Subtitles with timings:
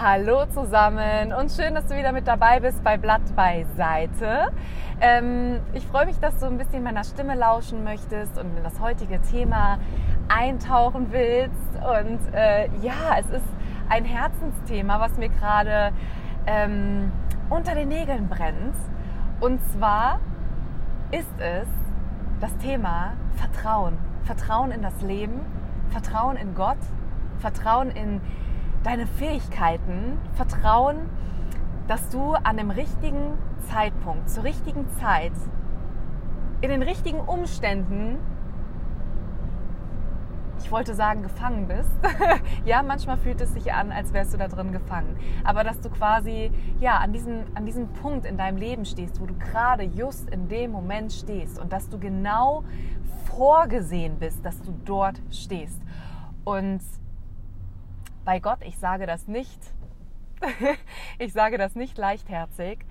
[0.00, 4.50] Hallo zusammen und schön, dass du wieder mit dabei bist bei Blatt beiseite.
[5.00, 8.80] Ähm, ich freue mich, dass du ein bisschen meiner Stimme lauschen möchtest und in das
[8.80, 9.78] heutige Thema
[10.26, 11.76] eintauchen willst.
[11.76, 13.46] Und äh, ja, es ist
[13.88, 15.92] ein Herzensthema, was mir gerade
[16.48, 17.12] ähm,
[17.48, 18.74] unter den Nägeln brennt.
[19.38, 20.18] Und zwar
[21.12, 21.68] ist es
[22.40, 23.96] das Thema Vertrauen.
[24.24, 25.40] Vertrauen in das Leben,
[25.90, 26.78] Vertrauen in Gott,
[27.38, 28.20] Vertrauen in
[28.84, 31.08] deine Fähigkeiten, Vertrauen,
[31.88, 33.36] dass du an dem richtigen
[33.68, 35.32] Zeitpunkt, zur richtigen Zeit,
[36.60, 38.18] in den richtigen Umständen,
[40.62, 41.90] ich wollte sagen, gefangen bist.
[42.64, 45.18] ja, manchmal fühlt es sich an, als wärst du da drin gefangen.
[45.42, 49.26] Aber dass du quasi ja, an, diesem, an diesem Punkt in deinem Leben stehst, wo
[49.26, 52.64] du gerade just in dem Moment stehst und dass du genau
[53.26, 55.82] vorgesehen bist, dass du dort stehst.
[56.44, 56.80] Und
[58.24, 59.60] bei Gott, ich sage das nicht,
[61.18, 62.84] ich sage das nicht leichtherzig,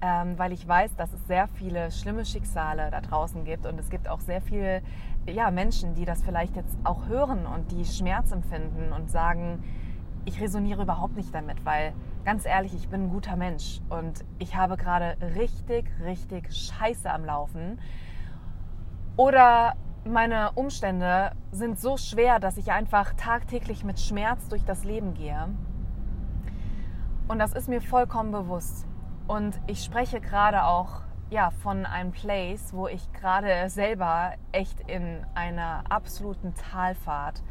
[0.00, 3.90] ähm, weil ich weiß, dass es sehr viele schlimme Schicksale da draußen gibt und es
[3.90, 4.82] gibt auch sehr viele
[5.26, 9.64] ja, Menschen, die das vielleicht jetzt auch hören und die Schmerz empfinden und sagen,
[10.24, 11.92] ich resoniere überhaupt nicht damit, weil
[12.24, 17.24] ganz ehrlich, ich bin ein guter Mensch und ich habe gerade richtig, richtig Scheiße am
[17.24, 17.80] Laufen.
[19.16, 19.76] Oder
[20.06, 25.48] meine Umstände sind so schwer, dass ich einfach tagtäglich mit Schmerz durch das Leben gehe.
[27.28, 28.86] Und das ist mir vollkommen bewusst.
[29.26, 35.26] Und ich spreche gerade auch ja, von einem Place, wo ich gerade selber echt in
[35.34, 37.42] einer absoluten Talfahrt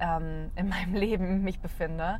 [0.00, 2.18] ähm, in meinem Leben mich befinde.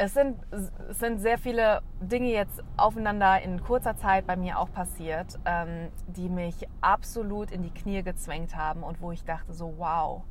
[0.00, 4.72] Es sind, es sind sehr viele Dinge jetzt aufeinander in kurzer Zeit bei mir auch
[4.72, 9.74] passiert, ähm, die mich absolut in die Knie gezwängt haben und wo ich dachte so,
[9.76, 10.22] wow,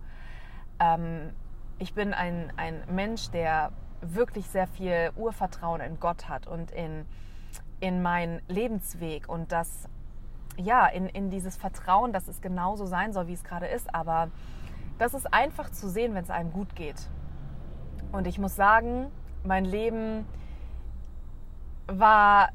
[0.79, 1.33] ähm,
[1.77, 7.05] ich bin ein, ein Mensch, der wirklich sehr viel Urvertrauen in Gott hat und in,
[7.79, 9.87] in meinen Lebensweg und das,
[10.57, 14.29] ja, in, in dieses Vertrauen, dass es genauso sein soll, wie es gerade ist, aber
[14.97, 17.07] das ist einfach zu sehen, wenn es einem gut geht.
[18.11, 19.11] Und ich muss sagen,
[19.43, 20.25] mein Leben
[21.87, 22.49] war,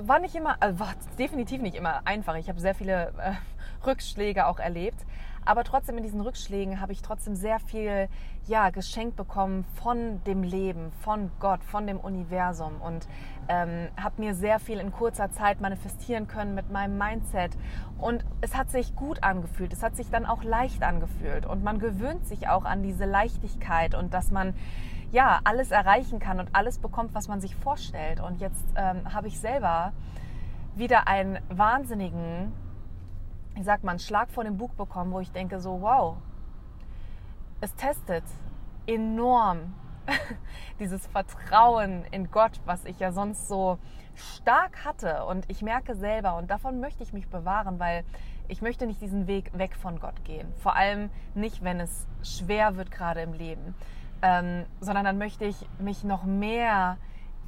[0.00, 2.34] war nicht immer, also war definitiv nicht immer einfach.
[2.36, 3.32] Ich habe sehr viele äh,
[3.86, 5.06] Rückschläge auch erlebt.
[5.44, 8.08] Aber trotzdem in diesen Rückschlägen habe ich trotzdem sehr viel
[8.46, 13.08] ja, geschenkt bekommen von dem Leben, von Gott, von dem Universum und
[13.48, 17.52] ähm, habe mir sehr viel in kurzer Zeit manifestieren können mit meinem Mindset.
[17.98, 21.78] Und es hat sich gut angefühlt, es hat sich dann auch leicht angefühlt und man
[21.78, 24.54] gewöhnt sich auch an diese Leichtigkeit und dass man
[25.12, 28.20] ja, alles erreichen kann und alles bekommt, was man sich vorstellt.
[28.20, 29.92] Und jetzt ähm, habe ich selber
[30.76, 32.52] wieder einen wahnsinnigen,
[33.56, 36.16] ich sag mal, einen Schlag vor dem Bug bekommen, wo ich denke so, wow,
[37.60, 38.24] es testet
[38.86, 39.74] enorm
[40.78, 43.78] dieses Vertrauen in Gott, was ich ja sonst so
[44.14, 45.24] stark hatte.
[45.24, 48.04] Und ich merke selber, und davon möchte ich mich bewahren, weil
[48.48, 50.52] ich möchte nicht diesen Weg weg von Gott gehen.
[50.56, 53.74] Vor allem nicht, wenn es schwer wird gerade im Leben
[54.22, 56.98] ähm, sondern dann möchte ich mich noch mehr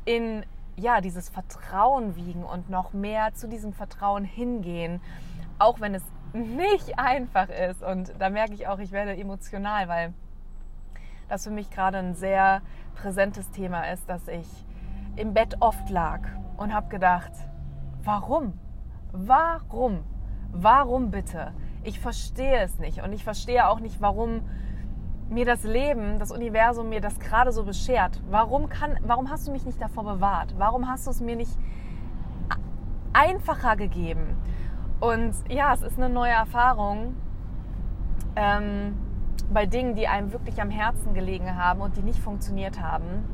[0.05, 0.45] in
[0.77, 5.01] ja, dieses Vertrauen wiegen und noch mehr zu diesem Vertrauen hingehen,
[5.59, 7.83] auch wenn es nicht einfach ist.
[7.83, 10.15] Und da merke ich auch, ich werde emotional, weil
[11.29, 12.63] das für mich gerade ein sehr
[12.95, 14.47] präsentes Thema ist, dass ich
[15.17, 16.21] im Bett oft lag
[16.57, 17.33] und habe gedacht,
[18.03, 18.59] warum?
[19.13, 20.05] Warum?
[20.53, 21.53] Warum bitte?
[21.85, 24.43] Ich verstehe es nicht und ich verstehe auch nicht, warum
[25.33, 28.21] mir das Leben, das Universum mir das gerade so beschert?
[28.31, 30.55] Warum, kann, warum hast du mich nicht davor bewahrt?
[30.59, 31.57] Warum hast du es mir nicht
[33.13, 34.37] einfacher gegeben?
[35.01, 37.17] Und ja, es ist eine neue Erfahrung
[38.37, 38.97] ähm,
[39.53, 43.25] bei Dingen, die einem wirklich am Herzen gelegen haben und die nicht funktioniert haben,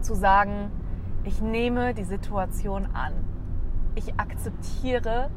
[0.00, 0.70] zu sagen,
[1.24, 3.12] ich nehme die Situation an.
[3.94, 5.30] Ich akzeptiere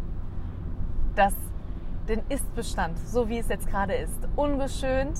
[1.16, 1.34] das,
[2.08, 4.28] den Ist-Bestand, so wie es jetzt gerade ist.
[4.36, 5.18] Ungeschönt,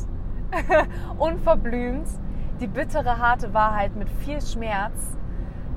[1.18, 2.08] unverblümt,
[2.60, 5.18] die bittere, harte Wahrheit mit viel Schmerz,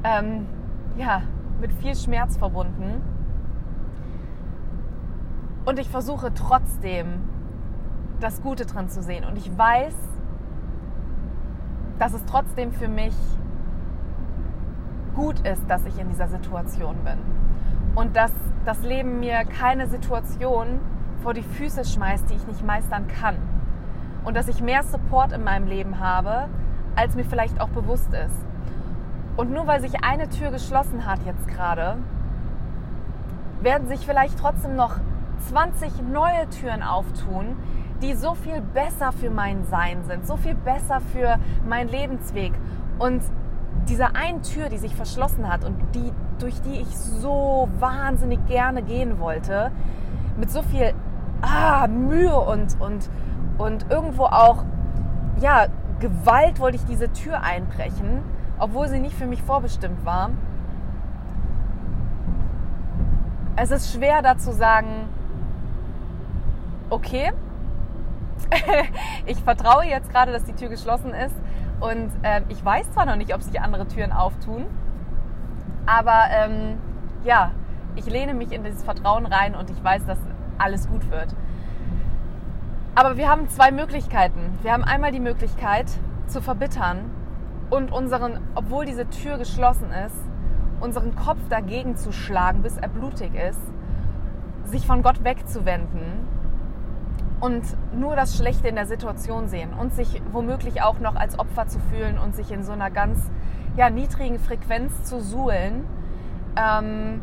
[0.05, 0.47] ähm,
[0.97, 1.23] ja,
[1.61, 3.03] mit viel Schmerz verbunden.
[5.65, 7.21] Und ich versuche trotzdem
[8.21, 9.25] das Gute drin zu sehen.
[9.25, 9.95] Und ich weiß,
[11.99, 13.15] dass es trotzdem für mich
[15.15, 17.19] gut ist, dass ich in dieser Situation bin.
[17.95, 18.33] Und dass
[18.65, 20.81] das Leben mir keine Situation
[21.23, 23.37] vor die Füße schmeißt, die ich nicht meistern kann
[24.27, 26.49] und dass ich mehr Support in meinem Leben habe,
[26.97, 28.45] als mir vielleicht auch bewusst ist.
[29.37, 31.97] Und nur weil sich eine Tür geschlossen hat jetzt gerade,
[33.63, 34.97] werden sich vielleicht trotzdem noch
[35.49, 37.57] 20 neue Türen auftun,
[38.03, 42.53] die so viel besser für mein Sein sind, so viel besser für meinen Lebensweg.
[42.99, 43.23] Und
[43.89, 48.83] diese eine Tür, die sich verschlossen hat und die, durch die ich so wahnsinnig gerne
[48.83, 49.71] gehen wollte,
[50.37, 50.95] mit so viel
[51.43, 53.09] ah, Mühe und, und,
[53.59, 54.65] und irgendwo auch,
[55.41, 55.67] ja,
[56.01, 58.23] Gewalt wollte ich diese Tür einbrechen,
[58.59, 60.31] obwohl sie nicht für mich vorbestimmt war.
[63.57, 65.09] Es ist schwer da zu sagen,
[66.91, 67.33] okay,
[69.27, 71.35] ich vertraue jetzt gerade, dass die Tür geschlossen ist
[71.81, 74.67] und äh, ich weiß zwar noch nicht, ob sich andere Türen auftun,
[75.87, 76.79] aber ähm,
[77.25, 77.53] ja,
[77.95, 80.19] ich lehne mich in dieses Vertrauen rein und ich weiß, dass
[80.59, 81.35] alles gut wird.
[82.97, 84.59] Aber wir haben zwei Möglichkeiten.
[84.63, 85.85] Wir haben einmal die Möglichkeit
[86.29, 87.11] zu verbittern
[87.69, 90.17] und unseren, obwohl diese Tür geschlossen ist,
[90.81, 93.61] unseren Kopf dagegen zu schlagen, bis er blutig ist,
[94.65, 96.27] sich von Gott wegzuwenden
[97.39, 97.65] und
[97.95, 101.79] nur das Schlechte in der Situation sehen und sich womöglich auch noch als Opfer zu
[101.91, 103.31] fühlen und sich in so einer ganz
[103.77, 105.85] ja, niedrigen Frequenz zu suhlen.
[106.57, 107.21] Ähm,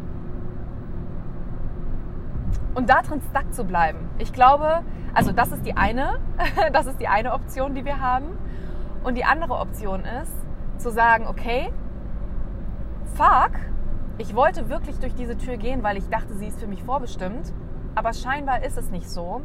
[2.75, 4.07] und da drin stuck zu bleiben.
[4.19, 4.83] Ich glaube,
[5.13, 6.19] also das ist die eine,
[6.73, 8.37] das ist die eine Option, die wir haben.
[9.03, 10.33] Und die andere Option ist,
[10.77, 11.71] zu sagen, okay,
[13.15, 13.51] fuck,
[14.17, 17.51] ich wollte wirklich durch diese Tür gehen, weil ich dachte, sie ist für mich vorbestimmt.
[17.95, 19.41] Aber scheinbar ist es nicht so.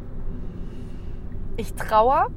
[1.57, 2.27] Ich traue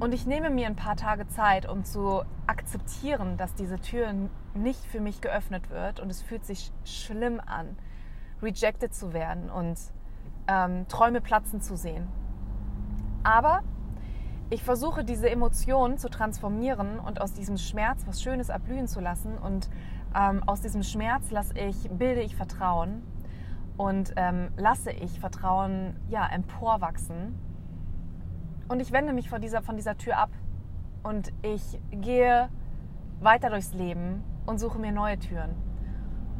[0.00, 4.12] und ich nehme mir ein paar Tage Zeit, um zu akzeptieren, dass diese Tür
[4.54, 6.00] nicht für mich geöffnet wird.
[6.00, 7.76] Und es fühlt sich schlimm an,
[8.42, 9.78] rejected zu werden und
[10.48, 12.08] ähm, Träume platzen zu sehen.
[13.22, 13.62] Aber
[14.50, 19.38] ich versuche diese Emotionen zu transformieren und aus diesem Schmerz was Schönes erblühen zu lassen.
[19.38, 19.70] Und
[20.14, 23.02] ähm, aus diesem Schmerz lasse ich, bilde ich Vertrauen
[23.76, 27.38] und ähm, lasse ich Vertrauen ja, emporwachsen.
[28.68, 30.30] Und ich wende mich von dieser, von dieser Tür ab
[31.02, 32.48] und ich gehe
[33.20, 35.50] weiter durchs Leben und suche mir neue Türen.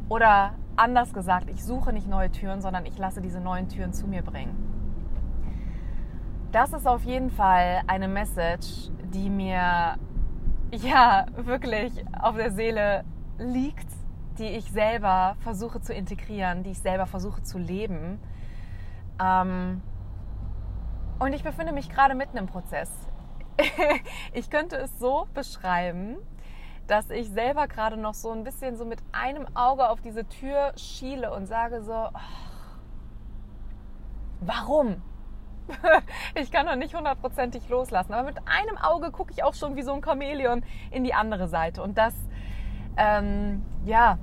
[0.09, 4.07] Oder anders gesagt, ich suche nicht neue Türen, sondern ich lasse diese neuen Türen zu
[4.07, 4.72] mir bringen.
[6.53, 9.97] Das ist auf jeden Fall eine Message, die mir
[10.69, 13.03] ja wirklich auf der Seele
[13.39, 13.87] liegt,
[14.37, 18.19] die ich selber versuche zu integrieren, die ich selber versuche zu leben.
[19.19, 19.81] Ähm
[21.17, 22.91] und ich befinde mich gerade mitten im Prozess.
[24.33, 26.17] ich könnte es so beschreiben,
[26.85, 30.73] dass ich selber gerade noch so ein bisschen so mit einem Auge auf diese Tür
[30.75, 32.19] schiele und sage so, oh,
[34.41, 35.01] warum?
[36.35, 39.81] ich kann noch nicht hundertprozentig loslassen, aber mit einem Auge gucke ich auch schon wie
[39.81, 41.81] so ein Chamäleon in die andere Seite.
[41.81, 42.13] Und das,
[42.97, 44.17] ähm, ja,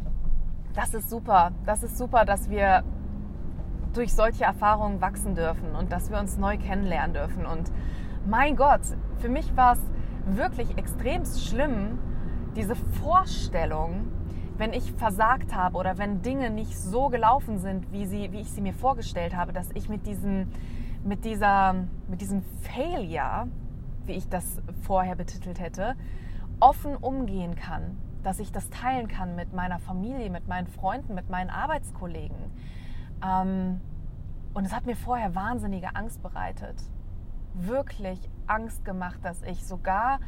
[0.74, 1.52] das ist super.
[1.66, 2.84] Das ist super, dass wir
[3.92, 7.46] durch solche Erfahrungen wachsen dürfen und dass wir uns neu kennenlernen dürfen.
[7.46, 7.72] Und
[8.26, 8.82] mein Gott,
[9.18, 9.80] für mich war es
[10.24, 11.98] wirklich extrem schlimm,
[12.54, 14.12] diese Vorstellung,
[14.58, 18.50] wenn ich versagt habe oder wenn Dinge nicht so gelaufen sind, wie, sie, wie ich
[18.50, 20.52] sie mir vorgestellt habe, dass ich mit, diesen,
[21.04, 21.74] mit, dieser,
[22.08, 23.48] mit diesem Failure,
[24.06, 25.94] wie ich das vorher betitelt hätte,
[26.60, 31.30] offen umgehen kann, dass ich das teilen kann mit meiner Familie, mit meinen Freunden, mit
[31.30, 32.36] meinen Arbeitskollegen.
[33.24, 33.80] Ähm,
[34.52, 36.82] und es hat mir vorher wahnsinnige Angst bereitet.
[37.54, 40.20] Wirklich Angst gemacht, dass ich sogar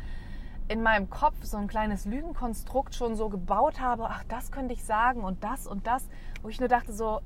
[0.68, 4.84] in meinem Kopf so ein kleines Lügenkonstrukt schon so gebaut habe, ach, das könnte ich
[4.84, 6.08] sagen und das und das,
[6.40, 7.20] wo ich nur dachte so,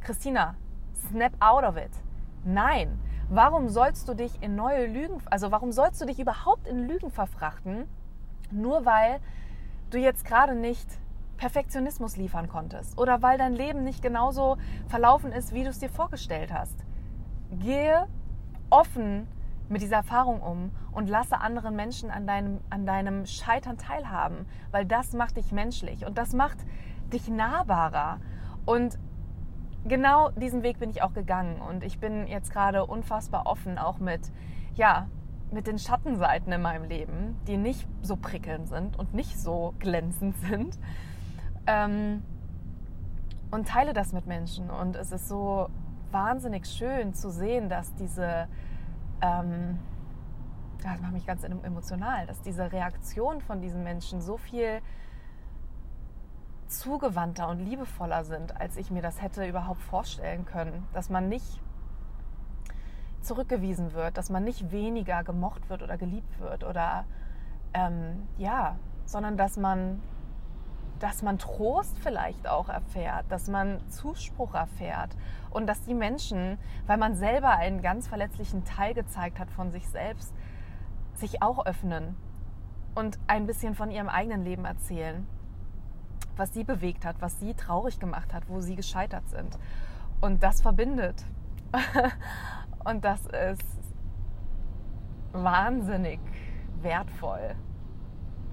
[0.00, 0.56] Christina,
[1.08, 1.90] snap out of it.
[2.44, 6.88] Nein, warum sollst du dich in neue Lügen, also warum sollst du dich überhaupt in
[6.88, 7.86] Lügen verfrachten,
[8.50, 9.20] nur weil
[9.90, 10.88] du jetzt gerade nicht
[11.36, 14.58] Perfektionismus liefern konntest oder weil dein Leben nicht genauso
[14.88, 16.84] verlaufen ist, wie du es dir vorgestellt hast.
[17.50, 18.06] Gehe
[18.70, 19.26] offen
[19.68, 24.84] mit dieser Erfahrung um und lasse anderen Menschen an deinem, an deinem Scheitern teilhaben, weil
[24.84, 26.58] das macht dich menschlich und das macht
[27.12, 28.18] dich nahbarer.
[28.64, 28.98] Und
[29.84, 33.98] genau diesen Weg bin ich auch gegangen und ich bin jetzt gerade unfassbar offen, auch
[33.98, 34.20] mit,
[34.74, 35.08] ja,
[35.50, 40.36] mit den Schattenseiten in meinem Leben, die nicht so prickelnd sind und nicht so glänzend
[40.38, 40.78] sind.
[41.66, 42.22] Ähm,
[43.50, 44.70] und teile das mit Menschen.
[44.70, 45.68] Und es ist so
[46.10, 48.48] wahnsinnig schön zu sehen, dass diese
[49.20, 49.78] ähm,
[50.82, 54.80] das macht mich ganz emotional, dass diese Reaktion von diesen Menschen so viel
[56.78, 60.86] zugewandter und liebevoller sind, als ich mir das hätte überhaupt vorstellen können.
[60.92, 61.60] Dass man nicht
[63.20, 67.04] zurückgewiesen wird, dass man nicht weniger gemocht wird oder geliebt wird oder
[67.74, 70.02] ähm, ja, sondern dass man
[70.98, 75.16] dass man Trost vielleicht auch erfährt, dass man Zuspruch erfährt
[75.50, 79.88] und dass die Menschen, weil man selber einen ganz verletzlichen Teil gezeigt hat von sich
[79.88, 80.32] selbst,
[81.14, 82.14] sich auch öffnen
[82.94, 85.26] und ein bisschen von ihrem eigenen Leben erzählen,
[86.36, 89.58] was sie bewegt hat, was sie traurig gemacht hat, wo sie gescheitert sind.
[90.20, 91.24] Und das verbindet.
[92.84, 93.62] und das ist
[95.32, 96.20] wahnsinnig
[96.80, 97.54] wertvoll.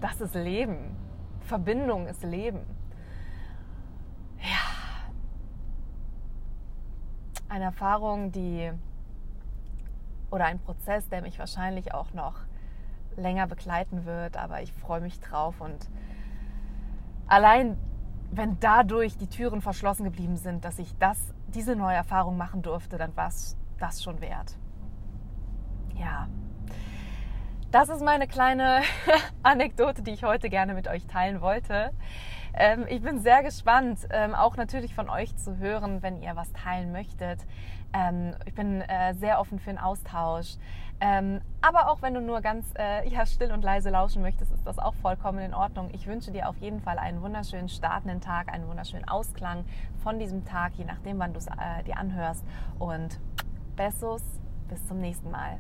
[0.01, 0.95] Das ist Leben.
[1.41, 2.65] Verbindung ist Leben.
[4.37, 5.09] Ja.
[7.49, 8.71] Eine Erfahrung, die
[10.31, 12.35] oder ein Prozess, der mich wahrscheinlich auch noch
[13.17, 15.89] länger begleiten wird, aber ich freue mich drauf und
[17.29, 17.77] allein
[18.31, 22.97] wenn dadurch die Türen verschlossen geblieben sind, dass ich das, diese neue Erfahrung machen durfte,
[22.97, 24.55] dann war es das schon wert.
[25.95, 26.27] Ja,
[27.71, 28.81] das ist meine kleine
[29.43, 31.91] Anekdote, die ich heute gerne mit euch teilen wollte.
[32.53, 36.51] Ähm, ich bin sehr gespannt, ähm, auch natürlich von euch zu hören, wenn ihr was
[36.53, 37.39] teilen möchtet.
[37.93, 40.55] Ähm, ich bin äh, sehr offen für einen Austausch.
[41.01, 44.65] Ähm, aber auch wenn du nur ganz äh, ja, still und leise lauschen möchtest, ist
[44.65, 45.89] das auch vollkommen in Ordnung.
[45.93, 49.63] Ich wünsche dir auf jeden Fall einen wunderschönen startenden Tag, einen wunderschönen Ausklang
[50.03, 52.43] von diesem Tag, je nachdem, wann du es äh, dir anhörst.
[52.79, 53.19] Und
[53.75, 54.23] Bessos,
[54.67, 55.59] bis zum nächsten Mal.